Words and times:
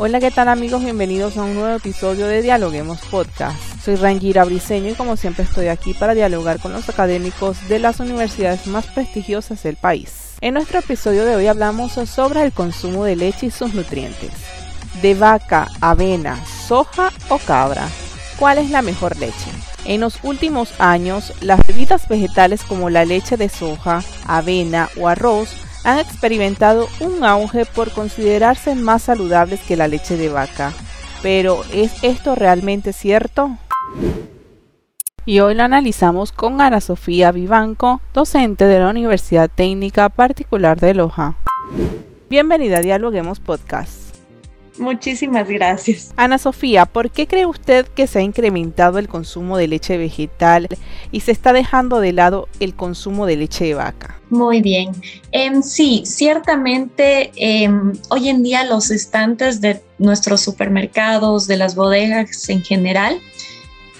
Hola, 0.00 0.20
¿qué 0.20 0.30
tal 0.30 0.46
amigos? 0.46 0.84
Bienvenidos 0.84 1.36
a 1.36 1.42
un 1.42 1.54
nuevo 1.54 1.74
episodio 1.74 2.28
de 2.28 2.40
Dialoguemos 2.40 3.00
Podcast. 3.10 3.58
Soy 3.82 3.96
Rangira 3.96 4.44
Briseño 4.44 4.90
y 4.90 4.94
como 4.94 5.16
siempre 5.16 5.42
estoy 5.42 5.66
aquí 5.66 5.92
para 5.92 6.14
dialogar 6.14 6.60
con 6.60 6.72
los 6.72 6.88
académicos 6.88 7.68
de 7.68 7.80
las 7.80 7.98
universidades 7.98 8.68
más 8.68 8.86
prestigiosas 8.86 9.60
del 9.64 9.74
país. 9.74 10.36
En 10.40 10.54
nuestro 10.54 10.78
episodio 10.78 11.24
de 11.24 11.34
hoy 11.34 11.48
hablamos 11.48 11.94
sobre 11.94 12.44
el 12.44 12.52
consumo 12.52 13.04
de 13.04 13.16
leche 13.16 13.46
y 13.46 13.50
sus 13.50 13.74
nutrientes. 13.74 14.30
De 15.02 15.16
vaca, 15.16 15.66
avena, 15.80 16.38
soja 16.68 17.10
o 17.28 17.38
cabra. 17.38 17.88
¿Cuál 18.38 18.58
es 18.58 18.70
la 18.70 18.82
mejor 18.82 19.16
leche? 19.16 19.50
En 19.84 20.02
los 20.02 20.20
últimos 20.22 20.74
años, 20.78 21.32
las 21.40 21.66
bebidas 21.66 22.06
vegetales 22.06 22.62
como 22.62 22.88
la 22.88 23.04
leche 23.04 23.36
de 23.36 23.48
soja, 23.48 24.04
avena 24.28 24.90
o 24.96 25.08
arroz 25.08 25.56
han 25.88 26.00
experimentado 26.00 26.86
un 27.00 27.24
auge 27.24 27.64
por 27.64 27.90
considerarse 27.92 28.74
más 28.74 29.04
saludables 29.04 29.60
que 29.60 29.74
la 29.74 29.88
leche 29.88 30.18
de 30.18 30.28
vaca. 30.28 30.74
Pero 31.22 31.62
¿es 31.72 32.04
esto 32.04 32.34
realmente 32.34 32.92
cierto? 32.92 33.56
Y 35.24 35.40
hoy 35.40 35.54
lo 35.54 35.62
analizamos 35.62 36.30
con 36.30 36.60
Ana 36.60 36.82
Sofía 36.82 37.32
Vivanco, 37.32 38.02
docente 38.12 38.66
de 38.66 38.78
la 38.80 38.90
Universidad 38.90 39.50
Técnica 39.54 40.10
Particular 40.10 40.78
de 40.78 40.92
Loja. 40.92 41.36
Bienvenida 42.28 42.78
a 42.78 42.82
Dialoguemos 42.82 43.40
Podcast. 43.40 44.07
Muchísimas 44.78 45.48
gracias. 45.48 46.12
Ana 46.16 46.38
Sofía, 46.38 46.86
¿por 46.86 47.10
qué 47.10 47.26
cree 47.26 47.46
usted 47.46 47.86
que 47.86 48.06
se 48.06 48.20
ha 48.20 48.22
incrementado 48.22 48.98
el 48.98 49.08
consumo 49.08 49.56
de 49.56 49.68
leche 49.68 49.96
vegetal 49.96 50.68
y 51.10 51.20
se 51.20 51.32
está 51.32 51.52
dejando 51.52 52.00
de 52.00 52.12
lado 52.12 52.48
el 52.60 52.74
consumo 52.74 53.26
de 53.26 53.36
leche 53.36 53.66
de 53.66 53.74
vaca? 53.74 54.20
Muy 54.30 54.60
bien. 54.60 54.92
Em, 55.32 55.62
sí, 55.62 56.02
ciertamente 56.04 57.32
em, 57.36 57.92
hoy 58.10 58.28
en 58.28 58.42
día 58.42 58.64
los 58.64 58.90
estantes 58.90 59.60
de 59.60 59.80
nuestros 59.98 60.40
supermercados, 60.40 61.46
de 61.46 61.56
las 61.56 61.74
bodegas 61.74 62.48
en 62.48 62.62
general, 62.62 63.18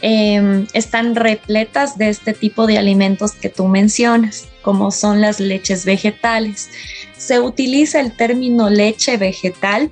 em, 0.02 0.66
están 0.74 1.14
repletas 1.14 1.98
de 1.98 2.10
este 2.10 2.34
tipo 2.34 2.66
de 2.66 2.78
alimentos 2.78 3.32
que 3.32 3.48
tú 3.48 3.66
mencionas, 3.66 4.46
como 4.62 4.90
son 4.90 5.20
las 5.20 5.40
leches 5.40 5.84
vegetales. 5.84 6.68
Se 7.16 7.40
utiliza 7.40 8.00
el 8.00 8.16
término 8.16 8.70
leche 8.70 9.16
vegetal 9.16 9.90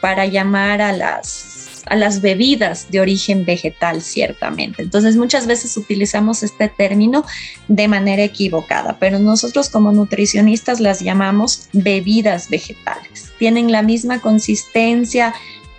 para 0.00 0.26
llamar 0.26 0.80
a 0.80 0.92
las, 0.92 1.82
a 1.86 1.96
las 1.96 2.20
bebidas 2.20 2.90
de 2.90 3.00
origen 3.00 3.44
vegetal, 3.44 4.02
ciertamente. 4.02 4.82
Entonces, 4.82 5.16
muchas 5.16 5.46
veces 5.46 5.76
utilizamos 5.76 6.42
este 6.42 6.68
término 6.68 7.24
de 7.68 7.88
manera 7.88 8.22
equivocada, 8.22 8.98
pero 8.98 9.18
nosotros 9.18 9.68
como 9.68 9.92
nutricionistas 9.92 10.80
las 10.80 11.00
llamamos 11.00 11.68
bebidas 11.72 12.50
vegetales. 12.50 13.32
Tienen 13.38 13.72
la 13.72 13.82
misma 13.82 14.20
consistencia, 14.20 15.34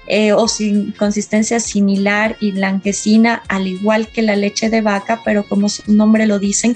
eh, 0.08 0.34
o 0.34 0.48
sin 0.48 0.92
consistencia 0.94 1.60
similar 1.60 2.36
y 2.40 2.52
blanquecina, 2.52 3.44
al 3.48 3.68
igual 3.68 4.08
que 4.08 4.24
la 4.24 4.36
leche 4.36 4.70
de 4.70 4.82
vaca, 4.82 5.22
pero 5.24 5.48
como 5.48 5.70
su 5.70 5.94
nombre 5.94 6.26
lo 6.26 6.40
dicen, 6.40 6.76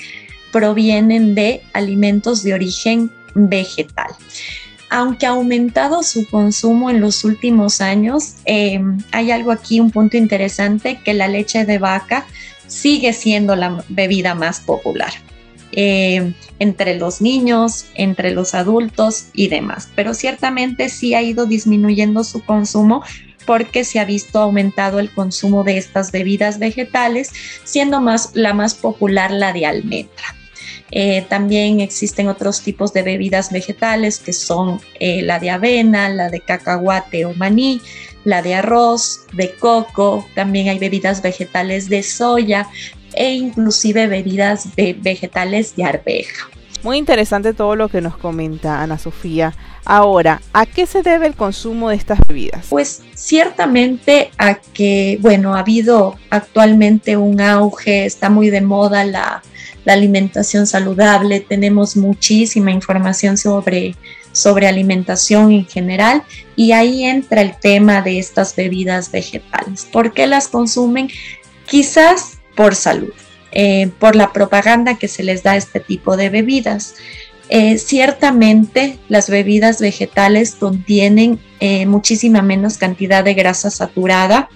provienen 0.51 1.33
de 1.33 1.63
alimentos 1.73 2.43
de 2.43 2.53
origen 2.53 3.11
vegetal 3.33 4.11
aunque 4.93 5.25
ha 5.25 5.29
aumentado 5.29 6.03
su 6.03 6.29
consumo 6.29 6.91
en 6.91 7.01
los 7.01 7.23
últimos 7.23 7.81
años, 7.81 8.35
eh, 8.45 8.79
hay 9.11 9.31
algo 9.31 9.51
aquí, 9.51 9.79
un 9.79 9.89
punto 9.89 10.17
interesante, 10.17 10.99
que 11.03 11.15
la 11.15 11.27
leche 11.27 11.65
de 11.65 11.79
vaca 11.79 12.27
sigue 12.67 13.11
siendo 13.11 13.55
la 13.55 13.83
bebida 13.89 14.35
más 14.35 14.59
popular. 14.59 15.11
Eh, 15.71 16.33
entre 16.59 16.93
los 16.99 17.21
niños, 17.21 17.87
entre 17.95 18.29
los 18.29 18.53
adultos 18.53 19.29
y 19.33 19.47
demás. 19.47 19.89
Pero 19.95 20.13
ciertamente 20.13 20.89
sí 20.89 21.15
ha 21.15 21.23
ido 21.23 21.47
disminuyendo 21.47 22.23
su 22.23 22.45
consumo 22.45 23.01
porque 23.47 23.85
se 23.85 23.99
ha 23.99 24.05
visto 24.05 24.39
aumentado 24.39 24.99
el 24.99 25.09
consumo 25.09 25.63
de 25.63 25.79
estas 25.79 26.11
bebidas 26.11 26.59
vegetales, 26.59 27.31
siendo 27.63 27.99
más 27.99 28.29
la 28.35 28.53
más 28.53 28.75
popular 28.75 29.31
la 29.31 29.53
de 29.53 29.65
almendra. 29.65 30.35
Eh, 30.95 31.25
también 31.27 31.79
existen 31.79 32.27
otros 32.27 32.61
tipos 32.61 32.93
de 32.93 33.01
bebidas 33.01 33.51
vegetales 33.51 34.19
que 34.19 34.31
son 34.31 34.79
eh, 34.99 35.23
la 35.23 35.39
de 35.39 35.49
avena, 35.49 36.07
la 36.07 36.29
de 36.29 36.39
cacahuate 36.39 37.25
o 37.25 37.33
maní, 37.33 37.81
la 38.25 38.43
de 38.43 38.53
arroz, 38.53 39.21
de 39.33 39.55
coco, 39.55 40.23
también 40.35 40.69
hay 40.69 40.77
bebidas 40.77 41.23
vegetales 41.23 41.89
de 41.89 42.03
soya 42.03 42.67
e 43.15 43.33
inclusive 43.33 44.05
bebidas 44.05 44.67
vegetales 44.75 45.75
de 45.75 45.83
arveja. 45.83 46.47
Muy 46.83 46.97
interesante 46.97 47.53
todo 47.53 47.75
lo 47.75 47.89
que 47.89 48.01
nos 48.01 48.15
comenta 48.15 48.83
Ana 48.83 48.99
Sofía. 48.99 49.55
Ahora, 49.85 50.41
¿a 50.53 50.67
qué 50.67 50.85
se 50.85 51.01
debe 51.01 51.25
el 51.25 51.33
consumo 51.33 51.89
de 51.89 51.95
estas 51.95 52.19
bebidas? 52.27 52.67
Pues 52.69 53.01
ciertamente 53.15 54.29
a 54.37 54.55
que, 54.55 55.17
bueno, 55.21 55.55
ha 55.55 55.59
habido 55.59 56.15
actualmente 56.29 57.17
un 57.17 57.41
auge, 57.41 58.05
está 58.05 58.29
muy 58.29 58.51
de 58.51 58.61
moda 58.61 59.05
la, 59.05 59.41
la 59.85 59.93
alimentación 59.93 60.65
saludable, 60.67 61.39
tenemos 61.41 61.95
muchísima 61.97 62.71
información 62.71 63.37
sobre, 63.37 63.95
sobre 64.31 64.67
alimentación 64.67 65.51
en 65.51 65.65
general 65.65 66.23
y 66.55 66.71
ahí 66.71 67.03
entra 67.03 67.41
el 67.41 67.57
tema 67.57 68.01
de 68.01 68.19
estas 68.19 68.55
bebidas 68.55 69.11
vegetales. 69.11 69.87
¿Por 69.91 70.13
qué 70.13 70.27
las 70.27 70.47
consumen? 70.47 71.09
Quizás 71.65 72.37
por 72.55 72.75
salud, 72.75 73.13
eh, 73.51 73.89
por 73.99 74.15
la 74.15 74.31
propaganda 74.31 74.97
que 74.97 75.07
se 75.07 75.23
les 75.23 75.43
da 75.43 75.51
a 75.51 75.57
este 75.57 75.79
tipo 75.79 76.15
de 76.17 76.29
bebidas. 76.29 76.95
Eh, 77.49 77.77
ciertamente 77.77 78.97
las 79.09 79.29
bebidas 79.29 79.81
vegetales 79.81 80.55
contienen 80.55 81.39
eh, 81.59 81.85
muchísima 81.85 82.41
menos 82.41 82.77
cantidad 82.77 83.23
de 83.23 83.33
grasa 83.33 83.69
saturada, 83.69 84.49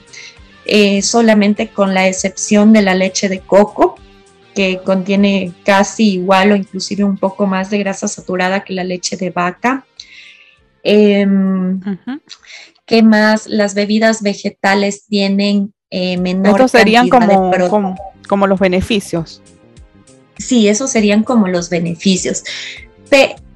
solamente 1.02 1.70
con 1.70 1.94
la 1.94 2.10
excepción 2.10 2.74
de 2.74 2.82
la 2.82 2.94
leche 2.94 3.30
de 3.30 3.40
coco, 3.40 3.96
que 4.58 4.80
contiene 4.84 5.54
casi 5.64 6.14
igual 6.14 6.52
o 6.52 6.56
inclusive 6.56 7.04
un 7.04 7.16
poco 7.16 7.46
más 7.46 7.70
de 7.70 7.78
grasa 7.78 8.08
saturada 8.08 8.64
que 8.64 8.74
la 8.74 8.84
leche 8.84 9.16
de 9.16 9.30
vaca. 9.30 9.86
Em, 10.82 11.80
¿Qué 12.84 13.04
más? 13.04 13.46
Las 13.46 13.76
bebidas 13.76 14.24
vegetales 14.24 15.06
tienen 15.06 15.76
eh, 15.92 16.18
menor 16.18 16.56
Estos 16.56 16.72
serían 16.72 17.08
como, 17.08 17.52
como, 17.70 17.96
como, 18.28 18.48
los 18.48 18.60
beneficios. 18.60 19.44
Sí, 20.40 20.68
esos 20.68 20.90
serían 20.90 21.22
como 21.22 21.48
los 21.48 21.70
beneficios 21.70 22.44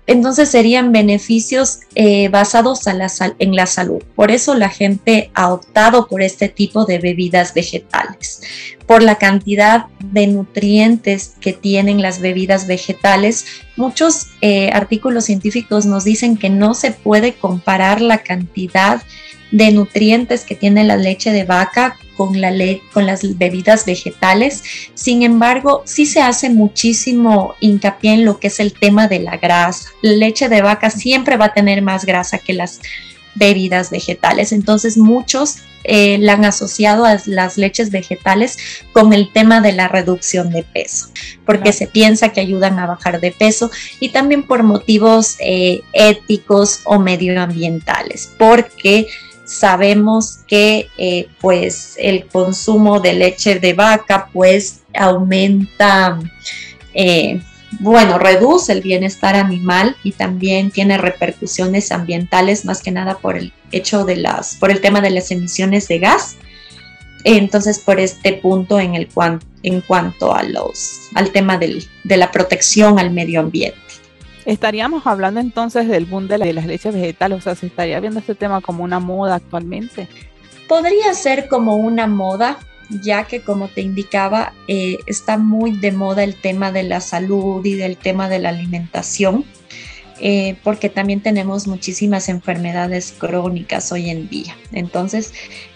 entonces 0.07 0.49
serían 0.49 0.91
beneficios 0.91 1.79
eh, 1.95 2.27
basados 2.29 2.81
en 2.87 3.55
la 3.55 3.65
salud. 3.65 4.03
Por 4.15 4.31
eso 4.31 4.55
la 4.55 4.69
gente 4.69 5.31
ha 5.33 5.53
optado 5.53 6.07
por 6.07 6.21
este 6.21 6.49
tipo 6.49 6.85
de 6.85 6.97
bebidas 6.97 7.53
vegetales, 7.53 8.41
por 8.87 9.03
la 9.03 9.15
cantidad 9.15 9.85
de 9.99 10.27
nutrientes 10.27 11.35
que 11.39 11.53
tienen 11.53 12.01
las 12.01 12.19
bebidas 12.19 12.67
vegetales. 12.67 13.45
Muchos 13.77 14.27
eh, 14.41 14.71
artículos 14.73 15.25
científicos 15.25 15.85
nos 15.85 16.03
dicen 16.03 16.35
que 16.35 16.49
no 16.49 16.73
se 16.73 16.91
puede 16.91 17.33
comparar 17.33 18.01
la 18.01 18.17
cantidad 18.19 19.03
de 19.51 19.71
nutrientes 19.71 20.43
que 20.43 20.55
tiene 20.55 20.83
la 20.83 20.97
leche 20.97 21.31
de 21.31 21.43
vaca 21.43 21.95
con, 22.27 22.39
la 22.39 22.53
con 22.93 23.07
las 23.07 23.37
bebidas 23.37 23.85
vegetales. 23.85 24.63
Sin 24.93 25.23
embargo, 25.23 25.81
sí 25.85 26.05
se 26.05 26.21
hace 26.21 26.51
muchísimo 26.51 27.55
hincapié 27.59 28.13
en 28.13 28.25
lo 28.25 28.39
que 28.39 28.47
es 28.47 28.59
el 28.59 28.73
tema 28.73 29.07
de 29.07 29.19
la 29.19 29.37
grasa. 29.37 29.89
La 30.03 30.13
leche 30.13 30.47
de 30.49 30.61
vaca 30.61 30.91
siempre 30.91 31.37
va 31.37 31.45
a 31.45 31.53
tener 31.53 31.81
más 31.81 32.05
grasa 32.05 32.37
que 32.37 32.53
las 32.53 32.79
bebidas 33.33 33.89
vegetales. 33.89 34.51
Entonces 34.51 34.97
muchos 34.97 35.57
eh, 35.83 36.19
la 36.19 36.33
han 36.33 36.45
asociado 36.45 37.05
a 37.05 37.17
las 37.25 37.57
leches 37.57 37.89
vegetales 37.89 38.57
con 38.91 39.13
el 39.13 39.31
tema 39.33 39.61
de 39.61 39.71
la 39.71 39.87
reducción 39.87 40.51
de 40.51 40.61
peso, 40.61 41.07
porque 41.43 41.73
se 41.73 41.87
piensa 41.87 42.29
que 42.29 42.41
ayudan 42.41 42.77
a 42.77 42.85
bajar 42.85 43.19
de 43.19 43.31
peso 43.31 43.71
y 43.99 44.09
también 44.09 44.43
por 44.43 44.61
motivos 44.61 45.37
eh, 45.39 45.81
éticos 45.93 46.81
o 46.83 46.99
medioambientales, 46.99 48.29
porque 48.37 49.07
sabemos 49.51 50.39
que 50.47 50.87
eh, 50.97 51.27
pues 51.41 51.95
el 51.97 52.25
consumo 52.27 53.01
de 53.01 53.13
leche 53.13 53.59
de 53.59 53.73
vaca 53.73 54.29
pues 54.31 54.81
aumenta, 54.93 56.19
eh, 56.93 57.41
bueno, 57.79 58.17
reduce 58.17 58.71
el 58.71 58.81
bienestar 58.81 59.35
animal 59.35 59.97
y 60.03 60.13
también 60.13 60.71
tiene 60.71 60.97
repercusiones 60.97 61.91
ambientales 61.91 62.63
más 62.63 62.81
que 62.81 62.91
nada 62.91 63.17
por 63.17 63.37
el 63.37 63.51
hecho 63.71 64.05
de 64.05 64.15
las, 64.15 64.55
por 64.55 64.71
el 64.71 64.79
tema 64.79 65.01
de 65.01 65.09
las 65.09 65.31
emisiones 65.31 65.87
de 65.89 65.99
gas. 65.99 66.37
Entonces, 67.23 67.77
por 67.77 67.99
este 67.99 68.33
punto 68.33 68.79
en, 68.79 68.95
el 68.95 69.09
en 69.63 69.81
cuanto 69.81 70.33
a 70.33 70.39
al 71.13 71.31
tema 71.31 71.57
de 71.57 72.17
la 72.17 72.31
protección 72.31 72.97
al 72.97 73.11
medio 73.11 73.41
ambiente. 73.41 73.90
Estaríamos 74.45 75.05
hablando 75.05 75.39
entonces 75.39 75.87
del 75.87 76.05
boom 76.05 76.27
de, 76.27 76.37
las 76.37 76.65
leches 76.65 76.93
vegetales, 76.93 77.39
o 77.39 77.41
sea, 77.41 77.55
se 77.55 77.67
estaría 77.67 77.99
viendo 77.99 78.19
este 78.19 78.35
tema 78.35 78.61
como 78.61 78.83
una 78.83 78.99
moda 78.99 79.35
actualmente. 79.35 80.07
Podría 80.67 81.13
ser 81.13 81.47
como 81.47 81.75
una 81.75 82.07
moda, 82.07 82.57
ya 82.89 83.25
que 83.25 83.41
como 83.41 83.67
te 83.67 83.81
indicaba, 83.81 84.53
eh, 84.67 84.97
está 85.05 85.37
muy 85.37 85.77
de 85.77 85.91
moda 85.91 86.23
el 86.23 86.35
tema 86.35 86.71
de 86.71 86.83
la 86.83 87.01
salud 87.01 87.63
y 87.65 87.75
del 87.75 87.97
tema 87.97 88.29
de 88.29 88.39
la 88.39 88.49
alimentación. 88.49 89.45
eh, 90.23 90.55
porque 90.63 90.87
también 90.87 91.21
tenemos 91.21 91.65
muchísimas 91.65 92.29
enfermedades 92.29 93.11
crónicas 93.17 93.91
hoy 93.91 94.11
en 94.11 94.29
día. 94.29 94.55
Entonces, 94.71 95.33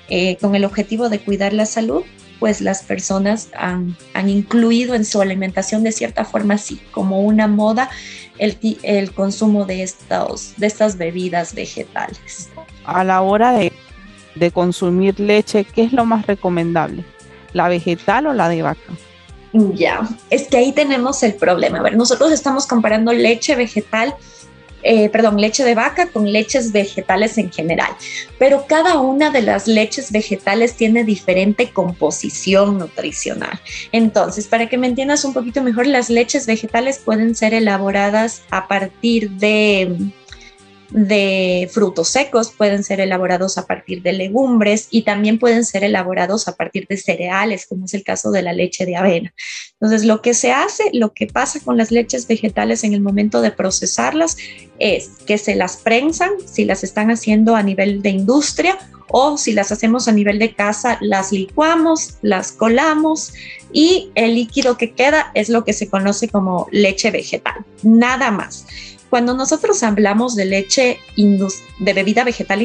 eh, 0.08 0.38
con 0.40 0.54
el 0.54 0.66
objetivo 0.66 1.10
de 1.10 1.18
cuidar 1.18 1.52
la 1.52 1.66
salud, 1.66 2.04
pues 2.40 2.62
las 2.62 2.84
personas 2.84 3.50
han, 3.56 3.96
incluido 4.28 4.96
en 4.96 5.06
su 5.06 5.22
alimentación 5.22 5.84
de 5.84 5.92
cierta 5.92 6.26
forma, 6.26 6.56
así 6.56 6.82
como 6.92 7.22
una 7.22 7.48
moda, 7.48 7.90
el, 8.38 8.58
el 8.84 9.14
consumo 9.14 9.66
de, 9.66 9.84
estos, 9.84 10.54
de 10.58 10.68
estas 10.68 10.98
bebidas 10.98 11.54
vegetales. 11.54 12.50
A 12.86 13.04
la 13.04 13.22
hora 13.22 13.52
de, 13.52 13.72
de 14.36 14.52
consumir 14.52 15.20
leche, 15.20 15.64
¿qué 15.64 15.84
es 15.84 15.94
lo 15.94 16.06
más 16.06 16.28
recomendable? 16.28 17.04
¿La 17.54 17.68
vegetal 17.70 18.28
o 18.28 18.34
la 18.34 18.50
de 18.50 18.62
vaca? 18.62 18.94
Ya, 19.74 20.02
es 20.30 20.48
que 20.48 20.58
ahí 20.58 20.74
tenemos 20.74 21.24
el 21.24 21.36
problema. 21.36 21.80
A 21.80 21.84
ver, 21.84 21.96
nosotros 21.96 22.31
estamos 22.31 22.68
comparando 22.68 23.14
leche 23.14 23.56
vegetal, 23.56 24.14
eh, 24.88 25.10
perdón, 25.10 25.42
leche 25.42 25.64
de 25.64 25.74
vaca 25.74 26.10
con 26.10 26.32
leches 26.32 26.72
vegetales 26.72 27.40
en 27.40 27.52
general, 27.52 27.90
pero 28.38 28.68
cada 28.68 29.00
una 29.00 29.32
de 29.32 29.42
las 29.42 29.68
leches 29.68 30.12
vegetales 30.12 30.76
tiene 30.76 31.04
diferente 31.04 31.72
composición 31.72 32.78
nutricional. 32.78 33.60
Entonces, 33.92 34.48
para 34.48 34.70
que 34.70 34.78
me 34.78 34.86
entiendas 34.86 35.26
un 35.26 35.34
poquito 35.34 35.64
mejor, 35.64 35.88
las 35.88 36.12
leches 36.12 36.46
vegetales 36.46 37.00
pueden 37.00 37.34
ser 37.34 37.56
elaboradas 37.56 38.44
a 38.52 38.68
partir 38.68 39.32
de 39.32 40.12
de 40.95 41.69
frutos 41.74 42.07
secos, 42.07 42.53
pueden 42.57 42.81
ser 42.86 43.01
elaborados 43.01 43.57
a 43.57 43.65
partir 43.65 44.01
de 44.01 44.13
legumbres 44.13 44.88
y 44.89 45.01
también 45.01 45.39
pueden 45.39 45.65
ser 45.65 45.83
elaborados 45.83 46.47
a 46.47 46.56
partir 46.56 46.88
de 46.88 46.95
cereales, 46.95 47.65
como 47.68 47.83
es 47.83 47.94
el 47.94 48.03
caso 48.03 48.31
de 48.31 48.42
la 48.42 48.53
leche 48.53 48.86
de 48.86 48.95
avena. 48.95 49.33
Entonces, 49.74 50.07
lo 50.07 50.21
que 50.21 50.33
se 50.33 50.53
hace, 50.53 50.86
lo 50.94 51.12
que 51.12 51.27
pasa 51.27 51.59
con 51.59 51.75
las 51.75 51.92
leches 51.92 52.27
vegetales 52.27 52.86
en 52.86 52.94
el 52.94 53.01
momento 53.01 53.42
de 53.42 53.51
procesarlas 53.51 54.38
es 54.80 55.09
que 55.27 55.38
se 55.38 55.56
las 55.56 55.75
prensan, 55.75 56.31
si 56.45 56.63
las 56.63 56.86
están 56.86 57.12
haciendo 57.12 57.57
a 57.57 57.63
nivel 57.63 58.01
de 58.01 58.12
industria 58.12 58.77
o 59.09 59.38
si 59.38 59.51
las 59.51 59.74
hacemos 59.74 60.07
a 60.07 60.13
nivel 60.13 60.39
de 60.39 60.56
casa, 60.56 60.97
las 61.01 61.33
licuamos, 61.33 62.15
las 62.21 62.53
colamos 62.53 63.33
y 63.74 64.12
el 64.15 64.36
líquido 64.36 64.77
que 64.77 64.94
queda 64.94 65.31
es 65.33 65.50
lo 65.50 65.65
que 65.65 65.74
se 65.74 65.89
conoce 65.89 66.30
como 66.30 66.69
leche 66.71 67.12
vegetal, 67.12 67.65
nada 67.83 68.31
más. 68.31 68.65
Cuando 69.16 69.34
nosotros 69.34 69.82
hablamos 69.82 70.36
de 70.36 70.44
leche 70.44 71.00
de 71.16 71.94
bebida 71.94 72.26
vegetal 72.26 72.62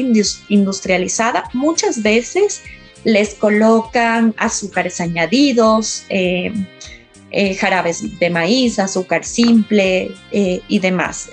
industrializada, 0.49 1.45
muchas 1.53 2.03
veces 2.03 2.63
les 3.05 3.35
colocan 3.35 4.35
azúcares 4.35 4.99
añadidos, 4.99 6.03
eh, 6.09 6.51
eh, 7.31 7.55
jarabes 7.55 8.19
de 8.19 8.29
maíz, 8.29 8.79
azúcar 8.79 9.23
simple 9.23 10.11
eh, 10.33 10.59
y 10.67 10.79
demás, 10.79 11.29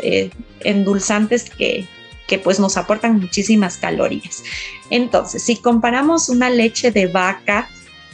endulzantes 0.60 1.50
que, 1.50 1.88
que 2.28 2.38
pues 2.38 2.60
nos 2.60 2.76
aportan 2.76 3.18
muchísimas 3.18 3.76
calorías. 3.76 4.44
Entonces, 4.88 5.42
si 5.42 5.56
comparamos 5.56 6.28
una 6.28 6.48
leche 6.48 6.92
de 6.92 7.08
vaca 7.08 7.68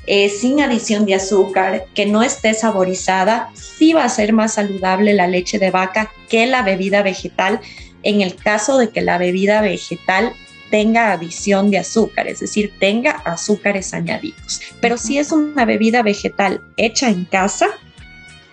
eh, 0.06 0.28
sin 0.28 0.60
adición 0.60 1.06
de 1.06 1.14
azúcar, 1.14 1.86
que 1.94 2.06
no 2.06 2.22
esté 2.22 2.54
saborizada, 2.54 3.50
sí 3.54 3.92
va 3.92 4.04
a 4.04 4.08
ser 4.08 4.32
más 4.32 4.54
saludable 4.54 5.14
la 5.14 5.26
leche 5.26 5.58
de 5.58 5.70
vaca 5.70 6.12
que 6.28 6.46
la 6.46 6.62
bebida 6.62 7.02
vegetal 7.02 7.60
en 8.02 8.20
el 8.20 8.36
caso 8.36 8.78
de 8.78 8.90
que 8.90 9.00
la 9.00 9.18
bebida 9.18 9.60
vegetal 9.60 10.32
tenga 10.70 11.12
adición 11.12 11.70
de 11.70 11.78
azúcar, 11.78 12.26
es 12.26 12.40
decir, 12.40 12.72
tenga 12.78 13.12
azúcares 13.24 13.94
añadidos. 13.94 14.60
Pero 14.80 14.98
si 14.98 15.18
es 15.18 15.32
una 15.32 15.64
bebida 15.64 16.02
vegetal 16.02 16.62
hecha 16.76 17.08
en 17.08 17.24
casa, 17.24 17.68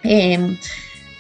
em, 0.04 0.58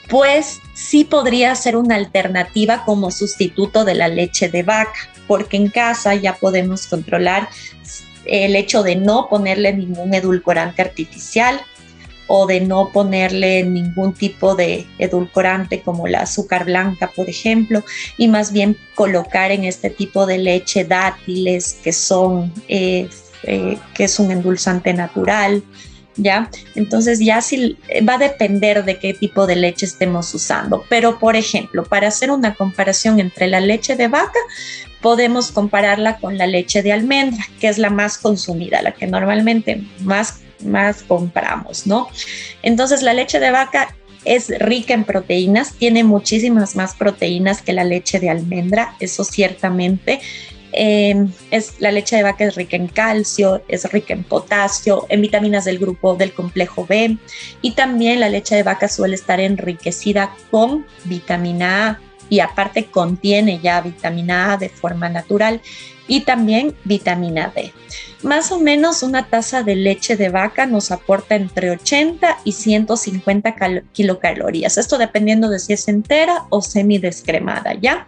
pues 0.07 0.59
sí 0.73 1.03
podría 1.03 1.55
ser 1.55 1.75
una 1.75 1.95
alternativa 1.95 2.83
como 2.85 3.11
sustituto 3.11 3.85
de 3.85 3.95
la 3.95 4.07
leche 4.07 4.49
de 4.49 4.63
vaca, 4.63 5.09
porque 5.27 5.57
en 5.57 5.69
casa 5.69 6.15
ya 6.15 6.35
podemos 6.35 6.87
controlar 6.87 7.49
el 8.25 8.55
hecho 8.55 8.83
de 8.83 8.95
no 8.95 9.27
ponerle 9.29 9.73
ningún 9.73 10.13
edulcorante 10.13 10.81
artificial 10.81 11.61
o 12.33 12.47
de 12.47 12.61
no 12.61 12.91
ponerle 12.93 13.63
ningún 13.63 14.13
tipo 14.13 14.55
de 14.55 14.87
edulcorante 14.99 15.81
como 15.81 16.07
la 16.07 16.21
azúcar 16.21 16.63
blanca, 16.63 17.11
por 17.13 17.29
ejemplo, 17.29 17.83
y 18.17 18.29
más 18.29 18.53
bien 18.53 18.77
colocar 18.95 19.51
en 19.51 19.65
este 19.65 19.89
tipo 19.89 20.25
de 20.25 20.37
leche 20.37 20.85
dátiles 20.85 21.77
que 21.83 21.91
son, 21.91 22.53
eh, 22.69 23.09
eh, 23.43 23.77
que 23.93 24.09
un 24.19 24.31
endulzante 24.31 24.93
natural, 24.93 25.61
¿ya? 26.15 26.49
Entonces 26.75 27.19
ya 27.19 27.41
sí 27.41 27.77
va 28.07 28.15
a 28.15 28.17
depender 28.17 28.83
de 28.83 28.99
qué 28.99 29.13
tipo 29.13 29.47
de 29.47 29.55
leche 29.55 29.85
estemos 29.85 30.33
usando. 30.33 30.83
Pero, 30.89 31.19
por 31.19 31.35
ejemplo, 31.35 31.83
para 31.83 32.07
hacer 32.07 32.31
una 32.31 32.55
comparación 32.55 33.19
entre 33.19 33.47
la 33.47 33.59
leche 33.59 33.95
de 33.95 34.07
vaca, 34.07 34.39
podemos 35.01 35.51
compararla 35.51 36.17
con 36.17 36.37
la 36.37 36.47
leche 36.47 36.83
de 36.83 36.91
almendra, 36.91 37.43
que 37.59 37.67
es 37.67 37.77
la 37.77 37.89
más 37.89 38.17
consumida, 38.17 38.81
la 38.81 38.91
que 38.93 39.07
normalmente 39.07 39.83
más, 40.01 40.41
más 40.63 41.03
compramos, 41.03 41.87
¿no? 41.87 42.07
Entonces 42.61 43.01
la 43.01 43.13
leche 43.13 43.39
de 43.39 43.51
vaca 43.51 43.95
es 44.23 44.49
rica 44.59 44.93
en 44.93 45.03
proteínas, 45.03 45.73
tiene 45.73 46.03
muchísimas 46.03 46.75
más 46.75 46.95
proteínas 46.95 47.61
que 47.61 47.73
la 47.73 47.83
leche 47.83 48.19
de 48.19 48.29
almendra, 48.29 48.95
eso 48.99 49.23
ciertamente. 49.23 50.21
Em, 50.73 51.31
es, 51.51 51.79
la 51.79 51.91
leche 51.91 52.15
de 52.15 52.23
vaca 52.23 52.45
es 52.45 52.55
rica 52.55 52.77
en 52.77 52.87
calcio, 52.87 53.61
es 53.67 53.91
rica 53.91 54.13
en 54.13 54.23
potasio, 54.23 55.05
en 55.09 55.21
vitaminas 55.21 55.65
del 55.65 55.79
grupo 55.79 56.15
del 56.15 56.33
complejo 56.33 56.85
B 56.85 57.17
y 57.61 57.71
también 57.71 58.19
la 58.19 58.29
leche 58.29 58.55
de 58.55 58.63
vaca 58.63 58.87
suele 58.87 59.15
estar 59.15 59.39
enriquecida 59.39 60.35
con 60.49 60.85
vitamina 61.05 61.89
A, 61.89 61.99
y 62.31 62.39
aparte 62.39 62.85
contiene 62.85 63.59
ya 63.59 63.81
vitamina 63.81 64.53
A 64.53 64.57
de 64.57 64.69
forma 64.69 65.09
natural 65.09 65.59
y 66.07 66.21
también 66.21 66.73
vitamina 66.85 67.51
D. 67.53 67.73
Más 68.23 68.53
o 68.53 68.59
menos 68.59 69.03
una 69.03 69.27
taza 69.27 69.63
de 69.63 69.75
leche 69.75 70.15
de 70.15 70.29
vaca 70.29 70.65
nos 70.65 70.91
aporta 70.91 71.35
entre 71.35 71.71
80 71.71 72.39
y 72.45 72.53
150 72.53 73.55
kilocalorías, 73.91 74.77
esto 74.77 74.97
dependiendo 74.97 75.49
de 75.49 75.59
si 75.59 75.73
es 75.73 75.89
entera 75.89 76.45
o 76.49 76.61
semidescremada, 76.61 77.73
¿ya? 77.73 78.07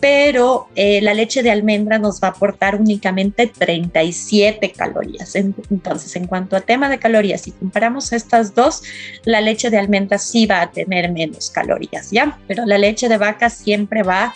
Pero 0.00 0.68
eh, 0.74 1.00
la 1.02 1.12
leche 1.12 1.42
de 1.42 1.50
almendra 1.50 1.98
nos 1.98 2.20
va 2.20 2.28
a 2.28 2.30
aportar 2.30 2.76
únicamente 2.76 3.46
37 3.46 4.72
calorías. 4.72 5.36
Entonces, 5.36 6.16
en 6.16 6.26
cuanto 6.26 6.56
a 6.56 6.60
tema 6.60 6.88
de 6.88 6.98
calorías, 6.98 7.42
si 7.42 7.52
comparamos 7.52 8.12
estas 8.12 8.54
dos, 8.54 8.82
la 9.24 9.40
leche 9.40 9.68
de 9.68 9.78
almendra 9.78 10.18
sí 10.18 10.46
va 10.46 10.62
a 10.62 10.70
tener 10.70 11.12
menos 11.12 11.50
calorías, 11.50 12.10
¿ya? 12.10 12.38
Pero 12.48 12.64
la 12.64 12.78
leche 12.78 13.08
de 13.08 13.18
vaca 13.18 13.50
siempre 13.50 14.02
va 14.02 14.34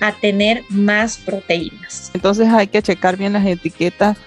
a 0.00 0.12
tener 0.12 0.62
más 0.68 1.16
proteínas. 1.16 2.10
Entonces 2.12 2.48
hay 2.48 2.66
que 2.66 2.82
checar 2.82 3.16
bien 3.16 3.32
las 3.32 3.46
etiquetas 3.46 4.18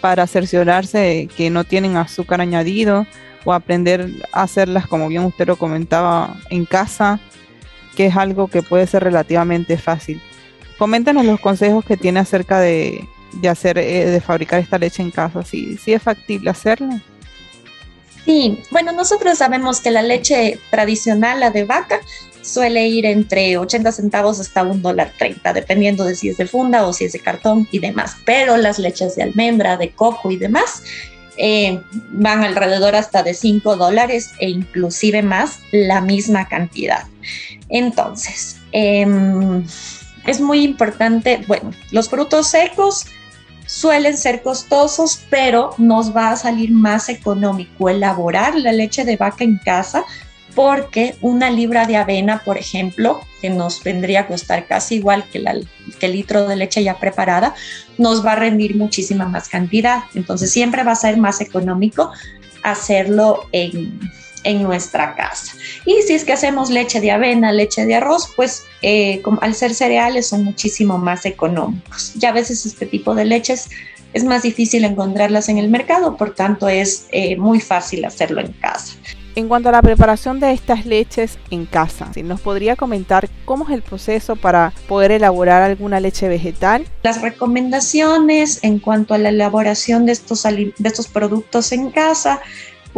para 0.00 0.28
cerciorarse 0.28 1.28
que 1.36 1.50
no 1.50 1.64
tienen 1.64 1.96
azúcar 1.96 2.40
añadido 2.40 3.06
o 3.44 3.52
aprender 3.52 4.08
a 4.32 4.42
hacerlas 4.42 4.86
como 4.86 5.08
bien 5.08 5.24
usted 5.24 5.48
lo 5.48 5.56
comentaba 5.56 6.36
en 6.50 6.64
casa, 6.64 7.18
que 7.96 8.06
es 8.06 8.16
algo 8.16 8.46
que 8.46 8.62
puede 8.62 8.86
ser 8.86 9.02
relativamente 9.02 9.76
fácil. 9.76 10.20
Coméntanos 10.78 11.24
los 11.24 11.40
consejos 11.40 11.84
que 11.84 11.96
tiene 11.96 12.20
acerca 12.20 12.60
de, 12.60 13.04
hacer, 13.50 13.78
eh, 13.78 14.06
de 14.06 14.20
fabricar 14.20 14.60
esta 14.60 14.78
leche 14.78 15.02
en 15.02 15.10
casa. 15.10 15.44
¿Sí, 15.44 15.76
¿Sí 15.76 15.92
es 15.92 16.02
factible 16.02 16.50
hacerlo? 16.50 17.00
Sí, 18.24 18.62
bueno, 18.70 18.92
nosotros 18.92 19.38
sabemos 19.38 19.80
que 19.80 19.90
la 19.90 20.02
leche 20.02 20.60
tradicional, 20.70 21.40
la 21.40 21.50
de 21.50 21.64
vaca, 21.64 22.00
suele 22.42 22.86
ir 22.86 23.06
entre 23.06 23.58
80 23.58 23.90
centavos 23.90 24.38
hasta 24.38 24.62
un 24.62 24.82
dólar 24.82 25.12
30, 25.18 25.52
dependiendo 25.52 26.04
de 26.04 26.14
si 26.14 26.28
es 26.28 26.36
de 26.36 26.46
funda 26.46 26.86
o 26.86 26.92
si 26.92 27.04
es 27.06 27.12
de 27.12 27.20
cartón 27.20 27.66
y 27.72 27.78
demás. 27.78 28.16
Pero 28.24 28.56
las 28.56 28.78
leches 28.78 29.16
de 29.16 29.24
almendra, 29.24 29.76
de 29.76 29.90
coco 29.90 30.30
y 30.30 30.36
demás 30.36 30.82
eh, 31.36 31.80
van 32.10 32.44
alrededor 32.44 32.96
hasta 32.96 33.22
de 33.22 33.34
5 33.34 33.76
dólares 33.76 34.30
e 34.38 34.48
inclusive 34.48 35.22
más 35.22 35.60
la 35.72 36.00
misma 36.00 36.48
cantidad. 36.48 37.04
Entonces, 37.68 38.56
eh, 38.72 39.06
es 40.28 40.40
muy 40.40 40.62
importante, 40.62 41.42
bueno, 41.46 41.70
los 41.90 42.08
frutos 42.08 42.48
secos 42.48 43.06
suelen 43.66 44.16
ser 44.18 44.42
costosos, 44.42 45.20
pero 45.30 45.74
nos 45.78 46.14
va 46.14 46.30
a 46.30 46.36
salir 46.36 46.70
más 46.70 47.08
económico 47.08 47.88
elaborar 47.88 48.54
la 48.54 48.72
leche 48.72 49.04
de 49.04 49.16
vaca 49.16 49.44
en 49.44 49.56
casa 49.56 50.04
porque 50.54 51.16
una 51.22 51.50
libra 51.50 51.86
de 51.86 51.96
avena, 51.96 52.42
por 52.44 52.58
ejemplo, 52.58 53.20
que 53.40 53.48
nos 53.48 53.82
vendría 53.82 54.20
a 54.20 54.26
costar 54.26 54.66
casi 54.66 54.96
igual 54.96 55.24
que, 55.32 55.42
que 55.98 56.06
el 56.06 56.12
litro 56.12 56.46
de 56.46 56.56
leche 56.56 56.82
ya 56.82 56.98
preparada, 56.98 57.54
nos 57.96 58.24
va 58.24 58.32
a 58.32 58.36
rendir 58.36 58.76
muchísima 58.76 59.26
más 59.26 59.48
cantidad. 59.48 60.04
Entonces 60.14 60.50
siempre 60.50 60.82
va 60.82 60.92
a 60.92 60.96
ser 60.96 61.16
más 61.16 61.40
económico 61.40 62.10
hacerlo 62.62 63.46
en, 63.52 64.00
en 64.44 64.62
nuestra 64.62 65.14
casa. 65.14 65.52
Y 65.84 66.02
si 66.02 66.14
es 66.14 66.24
que 66.24 66.32
hacemos 66.32 66.70
leche 66.70 67.00
de 67.00 67.10
avena, 67.10 67.52
leche 67.52 67.86
de 67.86 67.94
arroz, 67.94 68.30
pues 68.36 68.64
eh, 68.82 69.22
al 69.40 69.54
ser 69.54 69.74
cereales 69.74 70.28
son 70.28 70.44
muchísimo 70.44 70.98
más 70.98 71.24
económicos. 71.24 72.12
Ya 72.14 72.30
a 72.30 72.32
veces 72.32 72.66
este 72.66 72.86
tipo 72.86 73.14
de 73.14 73.24
leches 73.24 73.68
es 74.12 74.24
más 74.24 74.42
difícil 74.42 74.84
encontrarlas 74.84 75.48
en 75.48 75.58
el 75.58 75.68
mercado, 75.68 76.16
por 76.16 76.34
tanto 76.34 76.68
es 76.68 77.06
eh, 77.10 77.36
muy 77.36 77.60
fácil 77.60 78.04
hacerlo 78.04 78.40
en 78.40 78.52
casa. 78.54 78.94
En 79.34 79.46
cuanto 79.46 79.68
a 79.68 79.72
la 79.72 79.82
preparación 79.82 80.40
de 80.40 80.50
estas 80.50 80.84
leches 80.84 81.38
en 81.50 81.64
casa, 81.64 82.10
¿nos 82.24 82.40
podría 82.40 82.74
comentar 82.74 83.28
cómo 83.44 83.64
es 83.66 83.70
el 83.70 83.82
proceso 83.82 84.34
para 84.34 84.72
poder 84.88 85.12
elaborar 85.12 85.62
alguna 85.62 86.00
leche 86.00 86.26
vegetal? 86.26 86.84
Las 87.04 87.22
recomendaciones 87.22 88.58
en 88.64 88.80
cuanto 88.80 89.14
a 89.14 89.18
la 89.18 89.28
elaboración 89.28 90.06
de 90.06 90.12
estos, 90.12 90.42
de 90.42 90.72
estos 90.82 91.06
productos 91.06 91.70
en 91.70 91.92
casa, 91.92 92.40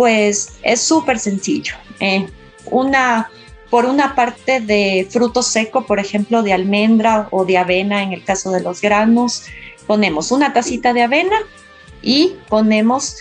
pues 0.00 0.52
es 0.62 0.80
súper 0.80 1.18
sencillo. 1.18 1.74
Eh, 2.00 2.26
una, 2.70 3.30
por 3.68 3.84
una 3.84 4.14
parte 4.14 4.62
de 4.62 5.06
fruto 5.10 5.42
seco, 5.42 5.84
por 5.84 6.00
ejemplo, 6.00 6.42
de 6.42 6.54
almendra 6.54 7.28
o 7.30 7.44
de 7.44 7.58
avena 7.58 8.02
en 8.02 8.14
el 8.14 8.24
caso 8.24 8.50
de 8.50 8.62
los 8.62 8.80
granos, 8.80 9.44
ponemos 9.86 10.32
una 10.32 10.54
tacita 10.54 10.94
de 10.94 11.02
avena 11.02 11.36
y 12.00 12.32
ponemos 12.48 13.18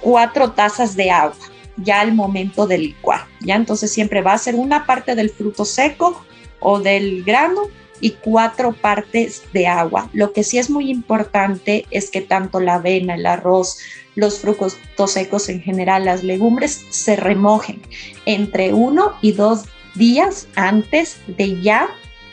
cuatro 0.00 0.52
tazas 0.52 0.96
de 0.96 1.10
agua 1.10 1.36
ya 1.76 2.00
al 2.00 2.14
momento 2.14 2.66
de 2.66 2.78
licuar. 2.78 3.26
Ya 3.42 3.56
entonces 3.56 3.92
siempre 3.92 4.22
va 4.22 4.32
a 4.32 4.38
ser 4.38 4.54
una 4.54 4.86
parte 4.86 5.16
del 5.16 5.28
fruto 5.28 5.66
seco 5.66 6.24
o 6.60 6.80
del 6.80 7.24
grano 7.24 7.64
y 8.00 8.12
cuatro 8.12 8.72
partes 8.72 9.42
de 9.52 9.66
agua. 9.66 10.08
Lo 10.14 10.32
que 10.32 10.44
sí 10.44 10.56
es 10.56 10.70
muy 10.70 10.90
importante 10.90 11.84
es 11.90 12.10
que 12.10 12.22
tanto 12.22 12.58
la 12.58 12.76
avena, 12.76 13.16
el 13.16 13.26
arroz, 13.26 13.80
los 14.16 14.40
frutos 14.40 14.76
secos 15.06 15.48
en 15.48 15.62
general, 15.62 16.04
las 16.04 16.24
legumbres 16.24 16.84
se 16.90 17.14
remojen 17.14 17.80
entre 18.24 18.72
uno 18.72 19.12
y 19.22 19.32
dos 19.32 19.66
días 19.94 20.48
antes 20.56 21.18
de 21.28 21.60
ya 21.60 21.88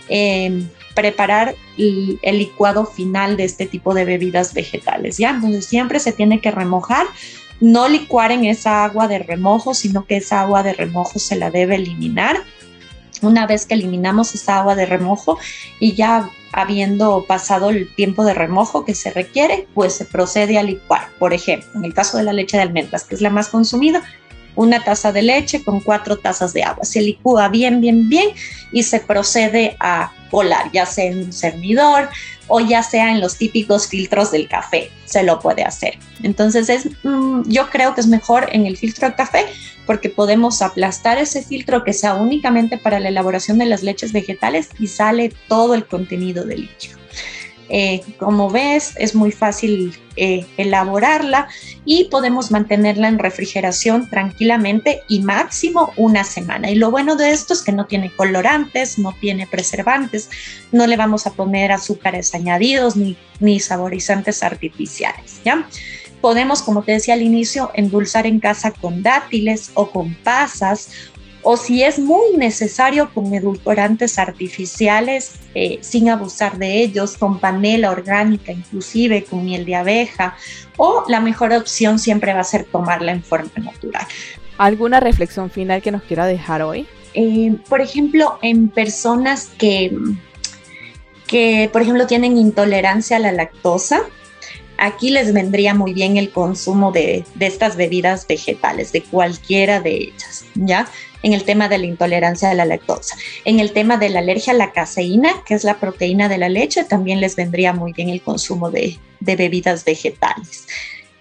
em, 0.08 0.68
preparar 0.96 1.56
el, 1.78 2.20
el, 2.22 2.40
licuado 2.40 2.86
final 2.86 3.38
de 3.38 3.44
este 3.44 3.66
tipo 3.66 3.94
de 3.94 4.06
bebidas 4.06 4.54
vegetales. 4.54 5.18
Ya, 5.18 5.30
entonces 5.30 5.66
siempre 5.66 6.00
se 6.00 6.12
tiene 6.12 6.40
que 6.40 6.52
remojar 6.52 7.06
no 7.63 7.88
licuar 7.88 8.32
en 8.32 8.44
esa 8.44 8.84
agua 8.84 9.08
de 9.08 9.20
remojo, 9.20 9.74
sino 9.74 10.06
que 10.06 10.18
esa 10.18 10.42
agua 10.42 10.63
de 10.63 10.74
remojo 10.74 11.18
se 11.18 11.38
la 11.38 11.50
debe 11.50 11.75
eliminar. 11.75 12.44
Una 13.24 13.48
vez 13.48 13.65
que 13.65 13.74
eliminamos 13.74 14.36
esa 14.36 14.60
agua 14.60 14.75
de 14.75 14.86
remojo 14.86 15.38
y 15.80 15.94
ya 15.94 16.30
habiendo 16.51 17.25
pasado 17.27 17.72
el 17.72 17.94
tiempo 17.94 18.24
de 18.24 18.34
remojo 18.34 18.86
que 18.86 18.94
se 18.94 19.12
requiere, 19.12 19.68
pues 19.74 19.94
se 19.94 20.06
procede 20.06 20.58
a 20.58 20.63
licuar. 20.63 21.10
Por 21.18 21.34
ejemplo, 21.34 21.68
en 21.75 21.86
el 21.86 21.94
caso 21.94 22.18
de 22.18 22.24
la 22.24 22.34
leche 22.34 22.58
de 22.58 22.63
almendras, 22.63 23.03
que 23.03 23.15
es 23.15 23.22
la 23.22 23.30
más 23.32 23.50
consumida, 23.50 24.03
una 24.56 24.84
taza 24.84 25.12
de 25.12 25.24
leche 25.24 25.63
con 25.63 25.80
cuatro 25.80 26.18
tazas 26.18 26.53
de 26.53 26.63
agua. 26.63 26.86
Se 26.86 27.01
licúa 27.01 27.50
bien, 27.50 27.82
bien, 27.82 28.08
bien 28.08 28.30
y 28.72 28.84
se 28.84 29.00
procede 29.00 29.75
a 29.80 30.12
colar, 30.34 30.72
ya 30.72 30.88
sea 30.88 31.06
en 31.06 31.25
un 31.25 31.32
servidor 31.32 32.10
o 32.48 32.60
ya 32.60 32.82
sea 32.82 33.12
en 33.12 33.22
los 33.22 33.38
típicos 33.38 33.88
filtros 33.88 34.32
del 34.32 34.48
café, 34.48 34.90
se 35.06 35.22
lo 35.22 35.40
puede 35.40 35.63
hacer. 35.63 36.00
Entonces 36.24 36.70
es, 36.70 36.88
mm, 37.04 37.44
yo 37.46 37.70
creo 37.70 37.94
que 37.94 38.02
es 38.02 38.08
mejor 38.08 38.48
en 38.52 38.66
el 38.66 38.75
filtro 38.75 39.08
de 39.08 39.13
café 39.13 39.46
porque 39.86 40.10
podemos 40.10 40.63
aplastar 40.63 41.20
ese 41.20 41.44
filtro 41.44 41.84
que 41.84 41.94
sea 41.94 42.16
únicamente 42.16 42.80
para 42.80 43.00
la 43.00 43.10
elaboración 43.10 43.60
de 43.60 43.66
las 43.66 43.84
leches 43.84 44.12
vegetales 44.12 44.70
y 44.80 44.88
sale 44.88 45.32
todo 45.48 45.75
el 45.75 45.86
contenido 45.86 46.44
del 46.46 46.62
líquido. 46.62 47.02
Eh, 47.70 48.01
como 48.17 48.50
ves, 48.50 48.93
es 48.98 49.15
muy 49.15 49.32
fácil 49.32 49.98
eh, 50.15 50.46
elaborarla 50.58 51.48
y 51.86 52.05
podemos 52.05 52.51
mantenerla 52.51 53.08
en 53.08 53.20
refrigeración 53.20 54.10
tranquilamente 54.10 55.01
y 55.08 55.22
máximo 55.22 55.91
una 55.98 56.24
semana. 56.24 56.70
Y 56.70 56.75
lo 56.75 56.91
bueno 56.91 57.15
de 57.15 57.32
esto 57.32 57.53
es 57.53 57.62
que 57.62 57.72
no 57.72 57.86
tiene 57.86 58.12
colorantes, 58.15 59.00
no 59.00 59.15
tiene 59.20 59.48
preservantes, 59.48 60.29
no 60.72 60.88
le 60.88 60.98
vamos 60.98 61.25
a 61.25 61.32
poner 61.32 61.72
azúcares 61.72 62.36
añadidos 62.36 62.96
ni, 62.96 63.17
ni 63.39 63.60
saborizantes 63.60 64.43
artificiales. 64.43 65.41
¿ya? 65.43 65.67
Podemos, 66.22 66.62
como 66.62 66.84
te 66.84 66.93
decía 66.93 67.15
al 67.15 67.22
inicio, 67.22 67.72
endulzar 67.74 68.27
en 68.27 68.39
casa 68.39 68.72
con 68.72 69.03
dátiles 69.03 69.72
o 69.74 69.89
con 69.91 70.13
pasas 70.15 70.89
o 71.43 71.57
si 71.57 71.83
es 71.83 72.00
muy 72.00 72.38
necesario 72.38 73.13
con 73.13 73.33
edulcorantes 73.33 74.17
artificiales 74.17 75.33
eh, 75.55 75.77
sin 75.81 76.09
abusar 76.09 76.57
de 76.57 76.81
ellos, 76.81 77.17
con 77.17 77.39
panela 77.39 77.91
orgánica, 77.91 78.51
inclusive 78.51 79.25
con 79.25 79.45
miel 79.45 79.65
de 79.65 79.75
abeja, 79.75 80.35
o 80.77 81.03
la 81.07 81.19
mejor 81.19 81.53
opción 81.53 82.00
siempre 82.00 82.33
va 82.33 82.39
a 82.39 82.45
ser 82.45 82.63
tomarla 82.63 83.12
en 83.12 83.23
forma 83.23 83.51
natural. 83.57 84.05
¿Alguna 84.57 85.00
reflexión 85.00 85.50
final 85.50 85.81
que 85.81 85.91
nos 85.91 86.03
quiera 86.03 86.25
dejar 86.25 86.62
hoy? 86.62 86.88
Eh, 87.13 87.55
por 87.69 87.81
ejemplo, 87.81 88.39
en 88.41 88.69
personas 88.69 89.51
que, 89.57 89.95
que, 91.27 91.69
por 91.71 91.81
ejemplo, 91.81 92.07
tienen 92.07 92.38
intolerancia 92.38 93.17
a 93.17 93.19
la 93.19 93.31
lactosa, 93.31 94.01
aquí 94.77 95.10
les 95.10 95.34
vendría 95.34 95.74
muy 95.74 95.94
bien 95.94 96.18
el 96.18 96.32
consumo 96.32 96.92
de, 96.92 97.25
estas 97.39 97.75
bebidas 97.75 98.27
vegetales, 98.27 98.92
de 98.92 99.03
cualquiera 99.03 99.80
de 99.80 99.96
ellas, 99.96 100.46
¿ya? 100.56 100.88
en 101.22 101.34
el 101.34 101.44
tema 101.44 101.70
de 101.70 101.77
la 101.77 101.86
intolerancia 101.86 102.50
a 102.50 102.53
la 102.53 102.65
lactosa. 102.65 103.15
En 103.46 103.60
el 103.60 103.72
tema 103.72 103.98
de 103.98 104.10
la 104.10 104.20
alergia 104.20 104.53
a 104.53 104.58
la 104.58 104.74
caseína, 104.74 105.30
que 105.46 105.53
es 105.53 105.63
la 105.63 105.80
proteína 105.80 106.27
de 106.27 106.38
la 106.38 106.50
leche, 106.50 106.84
también 106.84 107.22
les 107.22 107.36
vendría 107.36 107.72
muy 107.72 107.94
bien 107.94 108.10
el 108.10 108.22
consumo 108.22 108.70
de, 108.70 109.00
bebidas 109.22 109.86
vegetales. 109.86 110.68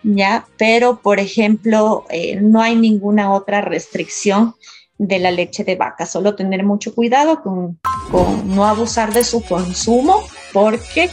¿ya? 0.02 0.46
Pero, 0.56 1.00
por 1.00 1.20
ejemplo, 1.20 2.04
eh, 2.10 2.40
no 2.40 2.60
hay 2.60 2.74
ninguna 2.74 3.32
otra 3.32 3.60
restricción 3.60 4.56
de 4.98 5.18
la 5.18 5.30
leche 5.30 5.64
de 5.64 5.76
vaca, 5.76 6.06
solo 6.06 6.36
tener 6.36 6.64
mucho 6.64 6.94
cuidado 6.94 7.42
con, 7.42 7.80
no 8.44 8.64
abusar 8.64 9.12
de 9.12 9.24
su 9.24 9.42
consumo 9.42 10.22
porque 10.52 11.10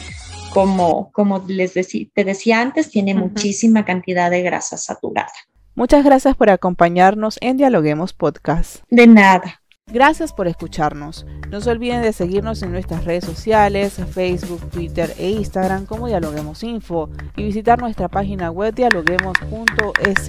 como, 0.54 1.12
como 1.12 1.44
les 1.48 1.74
te 1.74 2.24
decía 2.24 2.62
antes, 2.62 2.90
tiene 2.90 3.14
muchísima 3.14 3.86
cantidad 3.86 4.32
de 4.32 4.42
grasa 4.42 4.78
saturada. 4.78 5.32
Muchas 5.76 6.04
gracias 6.04 6.36
por 6.36 6.50
acompañarnos 6.50 7.38
en 7.42 7.58
Dialoguemos 7.58 8.14
Podcast. 8.14 8.84
De 8.90 9.08
nada. 9.08 9.62
Gracias 9.92 10.34
por 10.34 10.48
escucharnos. 10.48 11.26
No 11.50 11.62
se 11.62 11.72
olviden 11.72 12.04
de 12.04 12.14
seguirnos 12.14 12.62
en 12.62 12.72
nuestras 12.72 13.06
redes 13.06 13.26
sociales, 13.26 14.00
Facebook, 14.12 14.70
Twitter 14.70 15.14
e 15.18 15.32
Instagram 15.32 15.88
como 15.88 16.08
Dialoguemos 16.08 16.64
Info 16.64 17.10
y 17.36 17.44
visitar 17.44 17.80
nuestra 17.80 18.08
página 18.08 18.52
web 18.52 18.76
dialoguemos.es. 18.76 20.28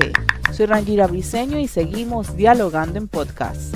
Soy 0.53 0.67
Rangira 0.67 1.07
Briseño 1.07 1.59
y 1.59 1.69
seguimos 1.69 2.37
dialogando 2.37 2.99
en 2.99 3.09
podcast. 3.09 3.75